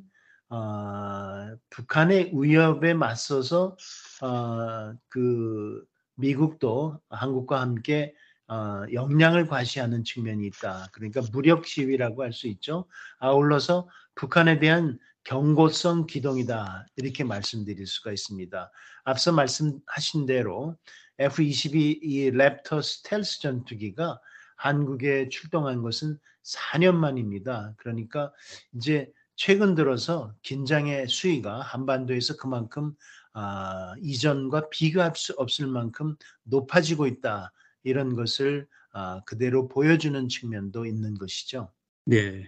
[0.49, 3.75] 어, 북한의 위협에 맞서서
[4.21, 5.83] 어, 그
[6.15, 8.13] 미국도 한국과 함께
[8.47, 10.89] 어, 역량을 과시하는 측면이 있다.
[10.93, 12.85] 그러니까 무력 시위라고 할 수 있죠.
[13.19, 16.85] 아울러서 북한에 대한 경고성 기동이다.
[16.97, 18.71] 이렇게 말씀드릴 수가 있습니다.
[19.05, 20.77] 앞서 말씀하신 대로
[21.19, 24.19] F-22 이 랩터 스텔스 전투기가
[24.63, 27.73] 한국에 출동한 것은 4년 만입니다.
[27.75, 28.31] 그러니까
[28.73, 32.93] 이제 최근 들어서 긴장의 수위가 한반도에서 그만큼
[33.33, 37.51] 아, 이전과 비교할 수 없을 만큼 높아지고 있다.
[37.83, 41.69] 이런 것을 아, 그대로 보여주는 측면도 있는 것이죠.
[42.05, 42.47] 네.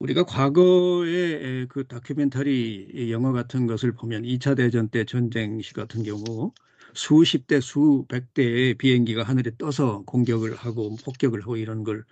[0.00, 6.52] 우리가 과거에 그 다큐멘터리 영화 같은 것을 보면 2차 대전 때 전쟁 시 같은 경우
[6.94, 12.04] 수십 대, 수백 대의 비행기가 하늘에 떠서 공격을 하고 폭격을 하고 이런 걸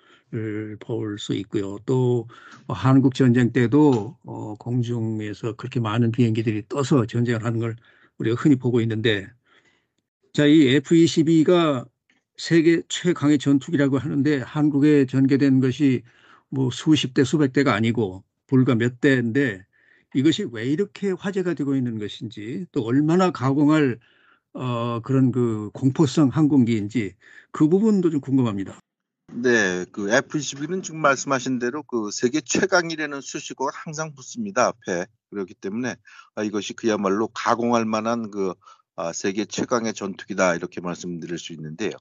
[0.81, 1.79] 볼 수 있고요.
[1.87, 2.29] 또
[2.69, 7.77] 한국 전쟁 때도 어, 공중에서 그렇게 많은 비행기들이 떠서 전쟁을 하는 걸
[8.19, 9.29] 우리가 흔히 보고 있는데
[10.33, 11.87] 자, 이 F-22가
[12.37, 16.03] 세계 최강의 전투기라고 하는데 한국에 전개된 것이
[16.49, 19.65] 뭐 수십 대, 수백 대가 아니고 불과 몇 대인데
[20.15, 23.99] 이것이 왜 이렇게 화제가 되고 있는 것인지 또 얼마나 가공할
[24.55, 27.15] 어, 그런 그 공포성 항공기인지
[27.51, 28.79] 그 부분도 좀 궁금합니다.
[29.35, 35.97] 네, 그 F-22는 지금 말씀하신 대로 그 세계 최강이라는 수식어가 항상 붙습니다 앞에 그렇기 때문에
[36.35, 38.53] 아, 이것이 그야말로 가공할 만한 그
[38.95, 41.93] 아, 세계 최강의 전투기다 이렇게 말씀드릴 수 있는데요.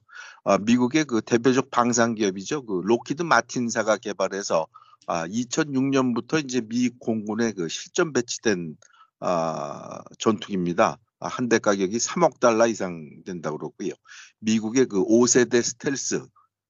[0.44, 2.66] 아, 미국의 그 대표적 방산 기업이죠.
[2.66, 4.66] 그 록히드 마틴사가 개발해서
[5.06, 8.76] 아, 2006년부터 이제 미 공군에 그 실전 배치된
[9.20, 10.98] 아, 전투기입니다.
[11.22, 13.92] 아, 한대 가격이 3억 달러 이상 된다고 그러고요.
[14.40, 16.26] 미국의 그 5세대 스텔스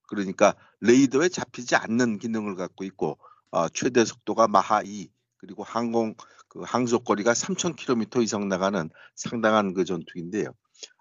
[0.08, 3.18] 그러니까 레이더에 잡히지 않는 기능을 갖고 있고
[3.50, 6.14] 어, 최대 속도가 마하 2 그리고 항공
[6.48, 10.52] 그 항속 거리가 3,000km 이상 나가는 상당한 그 전투기인데요.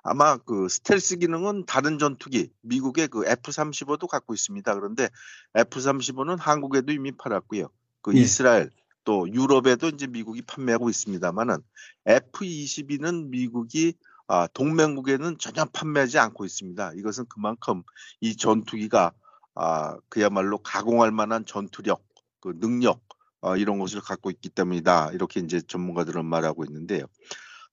[0.03, 4.73] 아마 그 스텔스 기능은 다른 전투기 미국의 그 F-35도 갖고 있습니다.
[4.75, 5.09] 그런데
[5.55, 7.67] F-35는 한국에도 이미 팔았고요.
[8.01, 8.21] 그 예.
[8.21, 8.69] 이스라엘
[9.03, 11.57] 또 유럽에도 이제 미국이 판매하고 있습니다만은
[12.05, 13.93] F-22는 미국이
[14.27, 16.93] 아, 동맹국에는 전혀 판매하지 않고 있습니다.
[16.95, 17.83] 이것은 그만큼
[18.21, 19.11] 이 전투기가
[19.55, 22.01] 아, 그야말로 가공할 만한 전투력,
[22.39, 23.01] 그 능력
[23.41, 25.11] 어, 이런 것을 갖고 있기 때문이다.
[25.13, 27.05] 이렇게 이제 전문가들은 말하고 있는데요.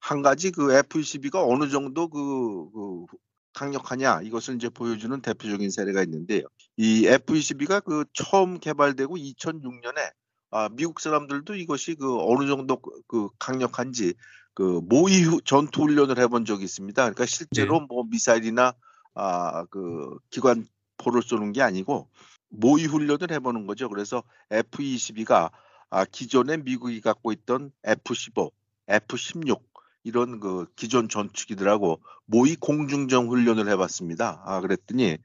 [0.01, 3.07] 한 가지 그 F-22가 어느 정도 그, 그
[3.53, 6.43] 강력하냐 이것을 이제 보여주는 대표적인 사례가 있는데요.
[6.77, 10.11] 이 F-22가 그 처음 개발되고 2006년에
[10.51, 14.15] 아, 미국 사람들도 이것이 그 어느 정도 그- 그 강력한지
[14.55, 17.03] 그 모의 후- 전투 훈련을 해본 적이 있습니다.
[17.03, 18.73] 그러니까 실제로 뭐 미사일이나
[19.15, 22.09] 아, 그 기관 포를 쏘는 게 아니고
[22.51, 23.89] 모의 훈련을 해보는 거죠.
[23.89, 25.51] 그래서 F-22가
[25.91, 28.51] 아, 기존에 미국이 갖고 있던 F-15,
[28.89, 29.61] F-16
[30.05, 34.43] 이런 그 기존 전투기들하고 모의 공중정 훈련을 해봤습니다.
[34.45, 35.19] 아, 그랬더니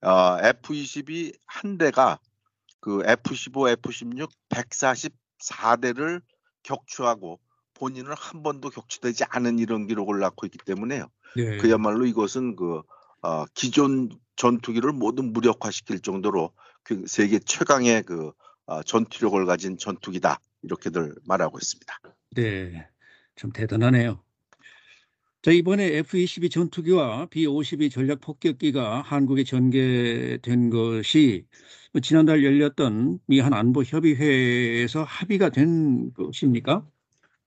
[0.00, 2.18] 아, F-22 한 대가
[2.82, 6.20] 그 F-15, F-16 144대를
[6.64, 7.40] 격추하고
[7.74, 11.06] 본인은 한 번도 격추되지 않은 이런 기록을 낳고 있기 때문에요.
[11.36, 11.56] 네.
[11.58, 12.82] 그야말로 이것은 그
[13.22, 18.32] 어, 기존 전투기를 모두 무력화시킬 정도로 그 세계 최강의 그
[18.66, 22.00] 어, 전투력을 가진 전투기다 이렇게들 말하고 있습니다.
[22.34, 22.88] 네,
[23.36, 24.20] 좀 대단하네요.
[25.42, 31.48] 자, 이번에 F-22 전투기와 B-52 전략 폭격기가 한국에 전개된 것이
[31.92, 36.86] 뭐 지난달 열렸던 미한 안보 협의회에서 합의가 된 것입니까?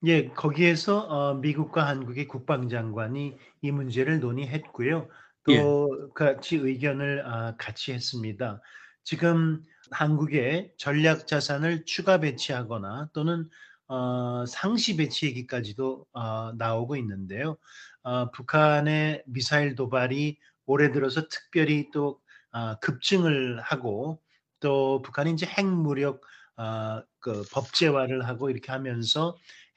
[0.04, 5.08] 예, 거기에서 어, 미국과 한국의 국방장관이 이 문제를 논의했고요.
[5.44, 6.08] 또 예.
[6.14, 8.60] 같이 의견을 아, 같이 했습니다.
[9.04, 13.48] 지금 한국의 전략 자산을 추가 배치하거나 또는
[13.88, 17.56] 어, 상시 배치 얘기까지도 어, 나오고 있는데요.
[18.02, 22.20] 어, 북한의 미사일 도발이 올해 들어서 특별히 또
[22.50, 24.20] 아, 급증을 하고
[24.60, 26.22] 또 북한이 이제 핵 무력
[26.56, 29.36] 아, 그 법제화를 하고 이렇게 하면서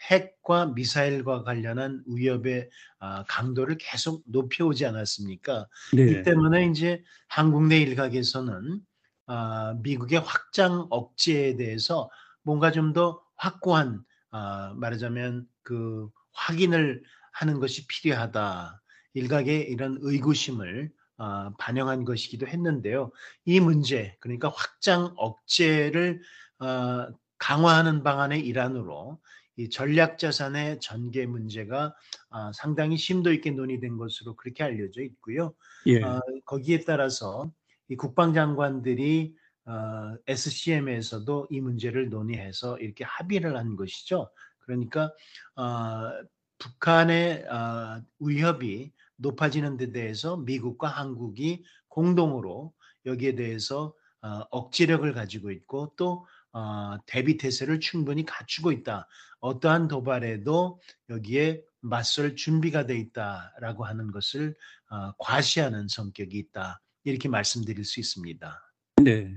[0.10, 2.70] 핵과 미사일과 관련한 위협의
[3.00, 5.68] 아, 강도를 계속 높여오지 않았습니까?
[5.94, 6.12] 네.
[6.12, 8.80] 이 때문에 이제 한국 내 일각에서는
[9.28, 12.10] 아, 미국의 확장 억제에 대해서
[12.44, 18.82] 뭔가 좀더 확고한 아, 말하자면 그 확인을 하는 것이 필요하다.
[19.14, 23.12] 일각의 이런 의구심을 아, 반영한 것이기도 했는데요.
[23.46, 26.22] 이 문제, 그러니까 확장 억제를
[26.60, 29.20] 아, 강화하는 방안의 일환으로
[29.56, 31.94] 이 전략 자산의 전개 문제가
[32.30, 35.54] 아, 상당히 심도 있게 논의된 것으로 그렇게 알려져 있고요.
[35.88, 36.02] 예.
[36.04, 37.52] 아, 거기에 따라서
[37.90, 39.34] 이 국방장관들이
[39.70, 44.32] 어, SCM에서도 이 문제를 논의해서 이렇게 합의를 한 것이죠.
[44.60, 45.14] 그러니까
[45.56, 46.10] 어,
[46.58, 52.74] 북한의 어, 위협이 높아지는 데 대해서 미국과 한국이 공동으로
[53.06, 59.08] 여기에 대해서 어, 억지력을 가지고 있고 또 어, 대비 태세를 충분히 갖추고 있다.
[59.40, 64.56] 어떠한 도발에도 여기에 맞설 준비가 돼 있다라고 하는 것을
[64.90, 66.82] 어, 과시하는 성격이 있다.
[67.04, 68.74] 이렇게 말씀드릴 수 있습니다.
[69.04, 69.34] 네.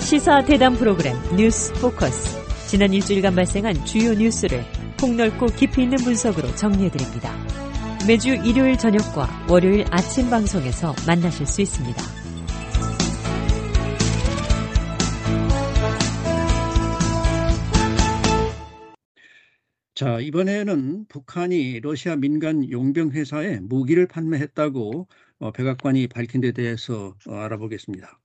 [0.00, 2.38] 시사 대담 프로그램 뉴스 포커스.
[2.68, 4.64] 지난 일주일간 발생한 주요 뉴스를
[4.98, 7.32] 폭넓고 깊이 있는 분석으로 정리해드립니다.
[8.06, 12.25] 매주 일요일 저녁과 월요일 아침 방송에서 만나실 수 있습니다.
[19.96, 27.34] 자, 이번에는 북한이 러시아 민간 용병 회사에 무기를 판매했다고 어, 백악관이 밝힌 데 대해서 어,
[27.36, 28.20] 알아보겠습니다.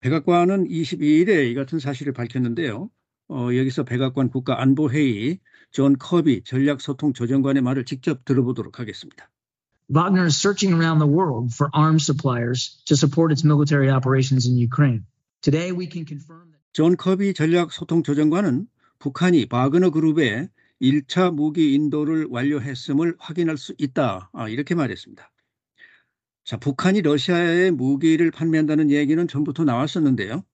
[0.00, 2.88] 백악관은 22일에 이 같은 사실을 밝혔는데요.
[3.28, 5.40] 어, 여기서 백악관 국가안보회의
[5.72, 9.28] 존 커비 전략소통조정관의 말을 직접 들어보도록 하겠습니다.
[9.94, 14.56] Wagner is searching around the world for arms suppliers to support its military operations in
[14.56, 15.04] Ukraine.
[15.42, 18.68] Today we can confirm that 존 커비 전략소통조정관은
[19.00, 20.48] 북한이 바그너 그룹에
[20.82, 24.30] 1차 무기 인도를 완료했음을 확인할 수 있다.
[24.34, 25.32] 아, 이렇게 말했습니다.
[26.44, 30.44] 자, 북한이 러시아에 무기를 판매한다는 얘기는 전부터 나왔었는데요.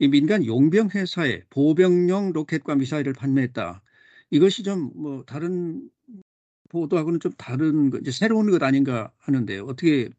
[0.00, 3.82] 이 민간 용병 회사에 보병용 로켓과 미사일을 판매했다.
[4.30, 5.88] 이것이 좀 뭐 다른
[6.70, 10.10] 보도하고는 좀 다른 거, 이제 새로운 것 아닌가 하는데 어떻게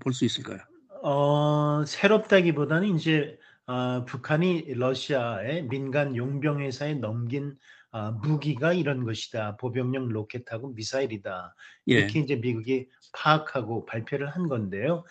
[0.00, 0.58] 볼 수 있을까요?
[1.02, 7.58] 어, 새롭다기보다는 이제 어, 북한이 러시아의 민간 용병 회사에 넘긴
[7.94, 9.56] 어, 무기가 이런 것이다.
[9.56, 11.54] 보병용 로켓하고 미사일이다.
[11.90, 11.94] 예.
[11.94, 15.04] 이렇게 이제 미국이 파악하고 발표를 한 건데요.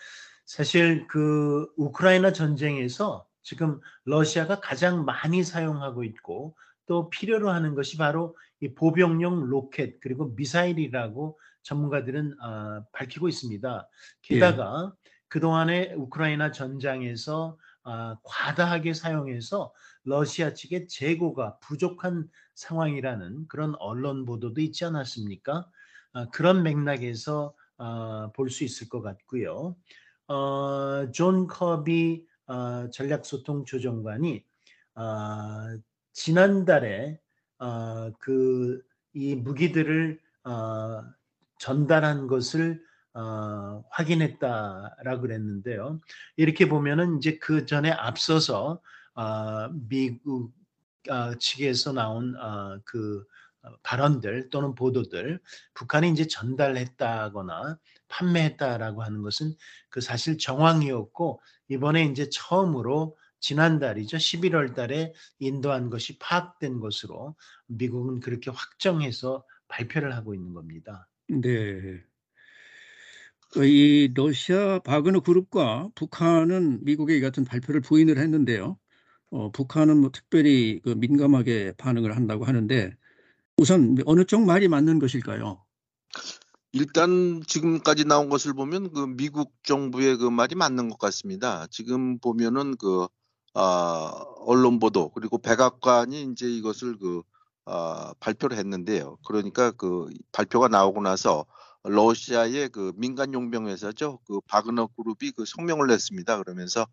[0.44, 8.36] 사실 그 우크라이나 전쟁에서 지금 러시아가 가장 많이 사용하고 있고 또 필요로 하는 것이 바로
[8.60, 13.88] 이 보병용 로켓 그리고 미사일이라고 전문가들은 어, 밝히고 있습니다.
[14.20, 14.92] 게다가
[15.28, 19.72] 그동안의 우크라이나 전장에서 어, 과다하게 사용해서
[20.04, 25.68] 러시아 측의 재고가 부족한 상황이라는 그런 언론 보도도 있지 않았습니까?
[26.14, 29.76] 어, 그런 맥락에서 어, 볼수 있을 것 같고요.
[30.28, 34.44] 어, 존 커비 어, 전략소통 조정관이
[34.94, 35.78] 어,
[36.12, 37.20] 지난달에
[37.58, 41.02] 어, 그이 무기들을 어,
[41.58, 42.82] 전달한 것을
[43.14, 46.00] 어, 확인했다라고 그랬는데요.
[46.36, 48.80] 이렇게 보면은 이제 그 전에 앞서서
[49.14, 50.52] 어, 미국
[51.08, 53.24] 어, 측에서 나온 어, 그
[53.82, 55.40] 발언들 또는 보도들
[55.74, 59.54] 북한이 이제 전달했다거나 판매했다라고 하는 것은
[59.88, 64.16] 그 사실 정황이었고 이번에 이제 처음으로 지난달이죠.
[64.16, 71.08] 11월 달에 인도한 것이 파악된 것으로 미국은 그렇게 확정해서 발표를 하고 있는 겁니다.
[71.28, 72.02] 네.
[73.62, 78.76] 이 러시아 바그너 그룹과 북한은 미국의 이 같은 발표를 부인을 했는데요.
[79.30, 82.92] 어, 북한은 뭐 특별히 그 민감하게 반응을 한다고 하는데
[83.56, 85.64] 우선 어느 쪽 말이 맞는 것일까요?
[86.72, 91.68] 일단 지금까지 나온 것을 보면 그 미국 정부의 그 말이 맞는 것 같습니다.
[91.70, 93.06] 지금 보면은 그
[93.54, 97.22] 아, 언론 보도 그리고 백악관이 이제 이것을 그
[97.64, 99.18] 아, 발표를 했는데요.
[99.24, 101.46] 그러니까 그 발표가 나오고 나서
[101.84, 104.18] 러시아의 그 민간 용병 회사죠.
[104.26, 106.42] 그 바그너 그룹이 그 성명을 냈습니다.
[106.42, 106.86] 그러면서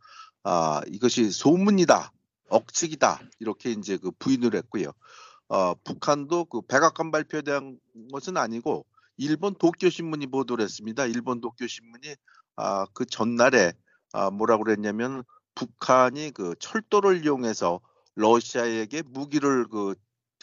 [0.44, 2.12] 아 이것이 소문이다,
[2.50, 4.92] 억측이다 이렇게 이제 그 부인을 했고요.
[5.50, 7.80] 어, 북한도 그 백악관 발표된
[8.12, 8.86] 것은 아니고
[9.18, 11.06] 일본 도쿄 신문이 보도를 했습니다.
[11.06, 12.16] 일본 도쿄 신문이
[12.56, 13.74] 아, 그 전날에
[14.14, 15.24] 아, 뭐라고 그랬냐면
[15.56, 17.80] 북한이 그 철도를 이용해서
[18.16, 19.96] 러시아에게 무기를 그,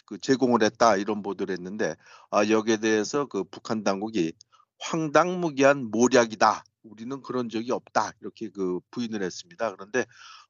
[0.09, 1.95] 그 제공을 했다 이런 보도를 했는데
[2.31, 4.33] 아, 여기에 대해서 그 북한 당국이
[4.79, 6.63] 황당무계한 모략이다.
[6.81, 8.13] 우리는 그런 적이 없다.
[8.19, 9.71] 이렇게 그 부인을 했습니다.
[9.75, 10.05] 그런데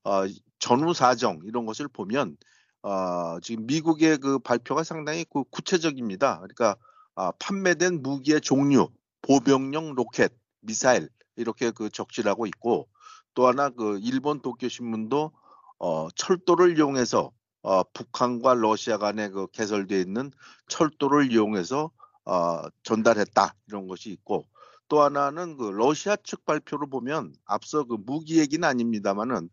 [0.05, 0.23] 어,
[0.59, 2.37] 전후 사정 이런 것을 보면
[2.83, 6.37] 어, 지금 미국의 그 발표가 상당히 그 구체적입니다.
[6.37, 6.77] 그러니까
[7.15, 8.87] 아, 판매된 무기의 종류,
[9.23, 12.87] 보병용 로켓, 미사일 이렇게 그 적시하고 있고
[13.33, 15.33] 또 하나 그 일본 도쿄 신문도
[15.79, 20.31] 어, 철도를 이용해서 어, 북한과 러시아 간에 그 개설되어 있는
[20.67, 21.91] 철도를 이용해서
[22.25, 24.47] 어, 전달했다 이런 것이 있고
[24.87, 29.49] 또 하나는 그 러시아 측 발표를 보면 앞서 그 무기 얘기는 아닙니다만은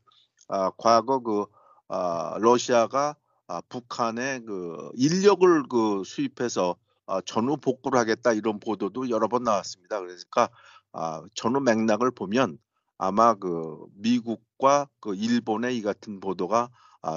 [0.49, 1.47] 아, 과거 그
[1.89, 3.17] 아, 러시아가
[3.49, 10.01] 아, 북한의 그 인력을 그 수입해서 아, 전후 복구를 하겠다 이런 보도도 여러 번 나왔습니다.
[10.01, 10.49] 그러니까
[10.93, 12.59] 아, 전후 맥락을 보면
[12.99, 16.69] 아마 그 미국과 그 일본의 이 같은 보도가 아,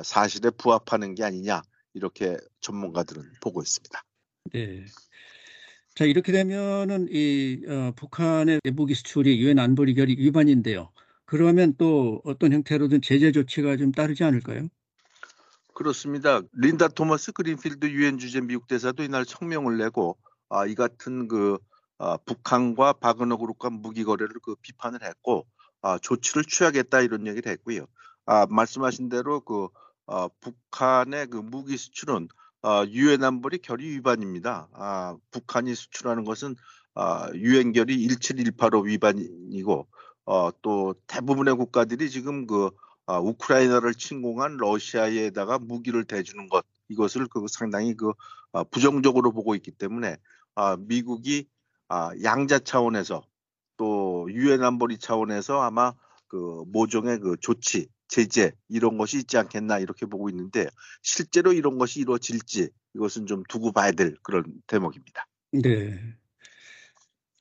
[0.04, 1.62] 사실에 부합하는 게 아니냐
[1.93, 4.02] 이렇게 전문가들은 보고 있습니다.
[4.54, 4.86] 네.
[5.95, 10.91] 자 이렇게 되면은 이 어, 북한의 무기 수출이 유엔 안보리 결의 위반인데요.
[11.25, 14.67] 그러면 또 어떤 형태로든 제재 조치가 좀 따르지 않을까요?
[15.73, 16.41] 그렇습니다.
[16.54, 20.17] 린다 토머스 그린필드 유엔 주재 미국 대사도 이날 성명을 내고
[20.49, 21.58] 아, 이 같은 그
[21.99, 25.45] 아, 북한과 바그너 그룹과 무기 거래를 그 비판을 했고
[25.82, 27.86] 아, 조치를 취하겠다 이런 얘기를 했고요.
[28.30, 29.70] 아, 말씀하신 대로 그
[30.06, 32.28] 아, 북한의 그 무기 수출은
[32.62, 34.70] 아, 유엔 안보리 결의 위반입니다.
[34.74, 36.56] 아, 북한이 수출하는 것은
[36.94, 39.88] 아, 유엔 결의 17185 위반이고
[40.26, 42.70] 어, 또 대부분의 국가들이 지금 그
[43.08, 48.13] 아, 우크라이나를 침공한 러시아에다가 무기를 대주는 것 이것을 그 상당히 그
[48.52, 50.18] 아, 부정적으로 보고 있기 때문에
[50.54, 51.48] 아, 미국이
[51.88, 53.24] 아, 양자 차원에서
[53.76, 55.94] 또 유엔 안보리 차원에서 아마
[56.28, 60.67] 그 모종의 그 조치 제재 이런 것이 있지 않겠나 이렇게 보고 있는데
[61.02, 65.26] 실제로 이런 것이 이루어질지 이것은 좀 두고 봐야 될 그런 대목입니다.
[65.54, 65.98] 네.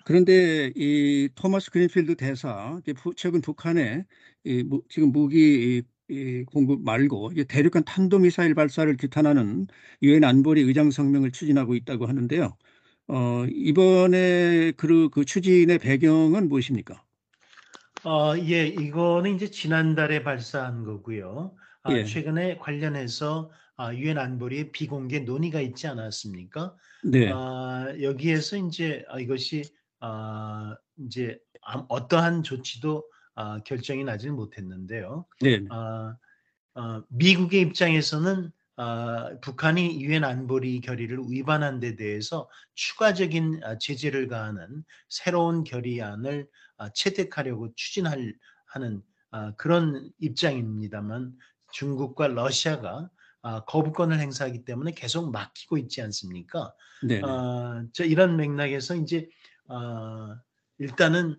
[0.04, 2.80] 그런데 이 토마스 그린필드 대사
[3.16, 4.06] 최근 북한에
[4.44, 9.66] 이 지금 무기 이 공급 말고 대륙간 탄도미사일 발사를 규탄하는
[10.02, 12.56] 유엔 안보리 의장 성명을 추진하고 있다고 하는데요.
[13.08, 17.02] 어, 이번에 그, 그 추진의 배경은 무엇입니까?
[18.04, 21.54] 어, 예, 이거는 이제 지난달에 발사한 거고요.
[21.82, 22.04] 아, 예.
[22.04, 26.74] 최근에 관련해서 아, 유엔 안보리 비공개 논의가 있지 않았습니까?
[27.04, 27.30] 네.
[27.32, 29.64] 아, 여기에서 이제 아, 이것이
[30.00, 35.26] 아, 이제 암- 어떠한 조치도 아, 결정이 나질 못했는데요.
[35.40, 35.64] 네.
[35.70, 36.16] 아,
[36.74, 44.84] 아, 미국의 입장에서는 아, 북한이 유엔 안보리 결의를 위반한 데 대해서 추가적인 아, 제재를 가하는
[45.08, 48.34] 새로운 결의안을 아, 채택하려고 추진할
[48.66, 51.36] 하는 아, 그런 입장입니다만
[51.72, 53.10] 중국과 러시아가
[53.42, 56.74] 아, 거부권을 행사하기 때문에 계속 막히고 있지 않습니까?
[57.02, 57.20] 네.
[57.20, 59.28] 어, 저 이런 맥락에서 이제
[59.68, 60.34] 어,
[60.78, 61.36] 일단은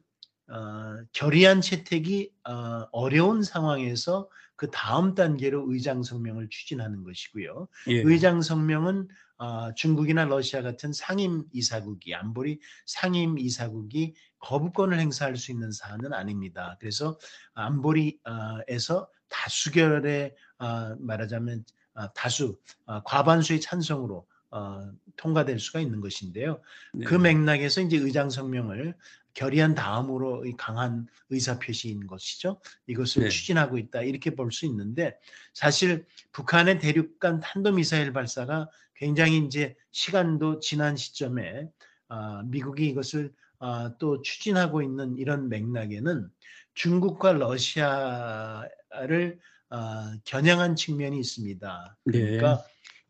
[0.50, 7.70] 어, 결의안 채택이 어, 어려운 상황에서 그 다음 단계로 의장 성명을 추진하는 것이고요.
[7.88, 8.02] 예.
[8.02, 15.72] 의장 성명은 어, 중국이나 러시아 같은 상임 이사국이 안보리 상임 이사국이 거부권을 행사할 수 있는
[15.72, 16.76] 사안은 아닙니다.
[16.82, 17.18] 그래서
[17.54, 26.62] 안보리에서 다수결에 어, 말하자면 어, 다수 어, 과반수의 찬성으로 어, 통과될 수가 있는 것인데요.
[26.94, 27.06] 네.
[27.06, 28.94] 그 맥락에서 이제 의장 성명을
[29.34, 32.60] 결의한 다음으로 이 강한 의사 표시인 것이죠.
[32.88, 33.30] 이것을 네.
[33.30, 35.18] 추진하고 있다 이렇게 볼 수 있는데
[35.54, 41.70] 사실 북한의 대륙간 탄도미사일 발사가 굉장히 이제 시간도 지난 시점에
[42.10, 46.30] 아, 미국이 이것을 아, 또 추진하고 있는 이런 맥락에는
[46.74, 49.40] 중국과 러시아를
[49.70, 51.98] 아, 겨냥한 측면이 있습니다.
[52.06, 52.20] 네.
[52.20, 52.64] 그러니까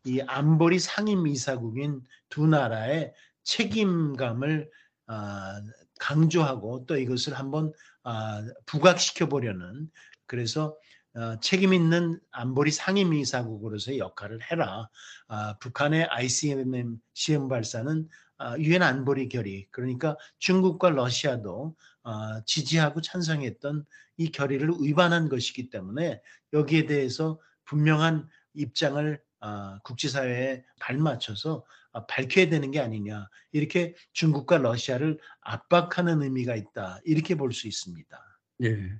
[0.04, 4.70] 이 안보리 상임 이사국인 두 나라의 책임감을
[5.06, 5.60] 아,
[6.00, 7.72] 강조하고 또 이것을 한번
[8.02, 9.88] 아, 부각시켜 보려는
[10.26, 10.76] 그래서
[11.14, 14.88] 어, 책임 있는 안보리 상임 이사국으로서의 역할을 해라.
[15.28, 23.84] 아, 북한의 ICBM 시험 발사는 아, 유엔 안보리 결의 그러니까 중국과 러시아도 아, 지지하고 찬성했던
[24.16, 26.22] 이 결의를 위반한 것이기 때문에
[26.52, 35.18] 여기에 대해서 분명한 입장을 아, 국제사회에 발맞춰서 아, 밝혀야 되는 게 아니냐 이렇게 중국과 러시아를
[35.40, 38.38] 압박하는 의미가 있다 이렇게 볼 수 있습니다.
[38.58, 38.92] 네.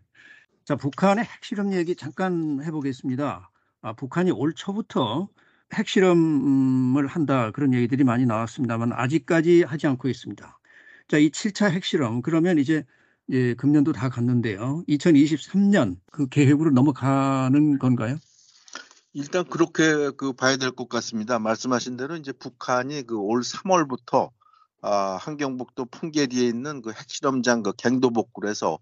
[0.64, 3.51] 자 북한의 핵실험 얘기 잠깐 해보겠습니다.
[3.82, 5.28] 아, 북한이 올 초부터
[5.74, 10.59] 핵실험을 한다 그런 얘기들이 많이 나왔습니다만 아직까지 하지 않고 있습니다.
[11.09, 12.84] 자, 이 7차 핵실험 그러면 이제
[13.30, 14.82] 예, 금년도 다 갔는데요.
[14.88, 18.16] 2023년 그 계획으로 넘어가는 건가요?
[19.12, 21.38] 일단 그렇게 그 봐야 될 것 같습니다.
[21.38, 24.30] 말씀하신 대로 이제 북한이 그 올 3월부터
[24.82, 28.78] 아, 한경북도 풍계리에 있는 그 핵실험장 그 갱도복굴에서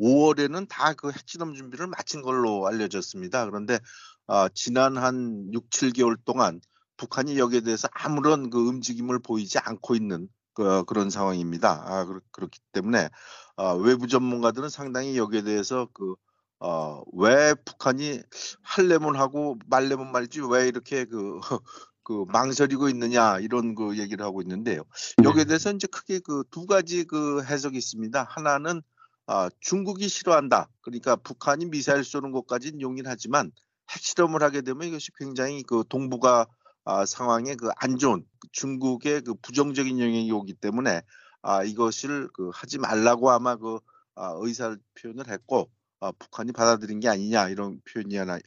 [0.00, 3.46] 5월에는 다 그 핵실험 준비를 마친 걸로 알려졌습니다.
[3.46, 3.78] 그런데
[4.26, 6.60] 아, 지난 한 6, 7개월 동안
[6.96, 11.84] 북한이 여기에 대해서 아무런 그 움직임을 보이지 않고 있는 그, 그런 상황입니다.
[11.86, 13.08] 아, 그렇, 그렇기 때문에
[13.56, 16.14] 아, 외부 전문가들은 상당히 여기에 대해서 그
[16.60, 18.20] 어, 왜 북한이
[18.62, 21.38] 할래면 하고 말래면 말지 왜 이렇게 그,
[22.02, 24.82] 그 망설이고 있느냐 이런 그 얘기를 하고 있는데요.
[25.24, 28.24] 여기에 대해서 이제 크게 그 두 가지 그 해석이 있습니다.
[28.28, 28.82] 하나는
[29.26, 30.68] 아, 중국이 싫어한다.
[30.80, 33.52] 그러니까 북한이 미사일 쏘는 것까지는 용인하지만
[33.92, 36.46] 핵실험을 하게 되면 이것이 굉장히 그 동북아
[36.84, 41.02] 아, 상황에 그 안 좋은 중국의 그 부정적인 영향이 오기 때문에
[41.42, 43.78] 아, 이것을 그 하지 말라고 아마 그
[44.14, 45.70] 아, 의사 표현을 했고
[46.00, 48.38] 아, 북한이 받아들인 게 아니냐 이런 표현이 하나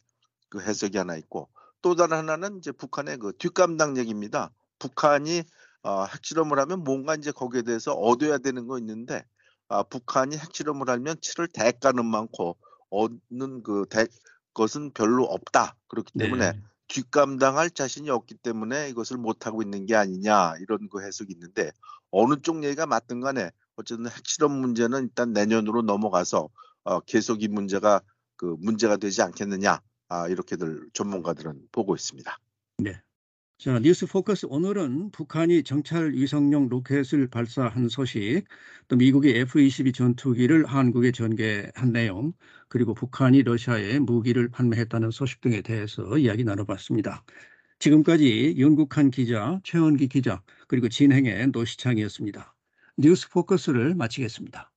[0.50, 1.50] 그 해석이 하나 있고
[1.82, 4.52] 또 다른 하나는 이제 북한의 그 뒷감당 얘기입니다.
[4.80, 5.44] 북한이
[5.84, 9.26] 어, 핵실험을 하면 뭔가 이제 거기에 대해서 얻어야 되는 거 있는데
[9.68, 12.58] 아, 북한이 핵실험을 하면 치를 대가는 많고
[12.90, 14.06] 얻는 그 대,
[14.54, 15.76] 것은 별로 없다.
[15.88, 16.62] 그렇기 때문에 네.
[16.88, 21.72] 뒷감당할 자신이 없기 때문에 이것을 못하고 있는 게 아니냐 이런 그 해석이 있는데
[22.12, 26.50] 어느 쪽 얘기가 맞든 간에 어쨌든 핵실험 문제는 일단 내년으로 넘어가서
[26.84, 28.02] 어, 계속 이 문제가
[28.36, 32.38] 그 문제가 되지 않겠느냐 아, 이렇게들 전문가들은 보고 있습니다.
[33.64, 38.46] 자, 뉴스 포커스 오늘은 북한이 정찰 위성용 로켓을 발사한 소식,
[38.88, 42.34] 또 미국이 F-22 전투기를 한국에 전개한 내용,
[42.70, 47.24] 그리고 북한이 러시아에 무기를 판매했다는 소식 등에 대해서 이야기 나눠봤습니다.
[47.78, 52.56] 지금까지 윤국한 기자, 최원기 기자, 그리고 진행의 노시창이었습니다.
[52.98, 54.71] 뉴스 포커스를 마치겠습니다.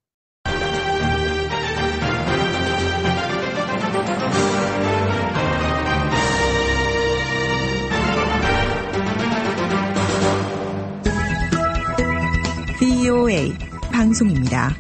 [13.15, 13.55] VOA
[13.93, 14.75] 방송입니다.